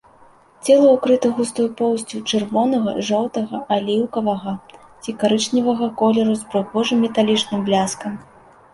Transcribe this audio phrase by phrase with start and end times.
[0.69, 4.57] Цела ўкрыта густой поўсцю чырвонага, жоўтага, аліўкавага
[5.01, 8.23] ці карычневага колеру з прыгожым металічным бляскам.